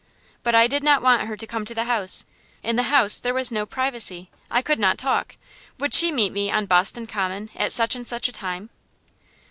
But 0.41 0.55
I 0.55 0.65
did 0.65 0.83
not 0.83 1.03
want 1.03 1.27
her 1.27 1.37
to 1.37 1.45
come 1.45 1.63
to 1.63 1.75
the 1.75 1.83
house. 1.83 2.25
In 2.63 2.75
the 2.75 2.81
house 2.89 3.19
there 3.19 3.35
was 3.35 3.51
no 3.51 3.67
privacy; 3.67 4.31
I 4.49 4.63
could 4.63 4.79
not 4.79 4.97
talk. 4.97 5.37
Would 5.79 5.93
she 5.93 6.11
meet 6.11 6.33
me 6.33 6.49
on 6.49 6.65
Boston 6.65 7.05
Common 7.05 7.51
at 7.55 7.71
such 7.71 7.95
and 7.95 8.07
such 8.07 8.27
a 8.27 8.31
time? 8.31 8.71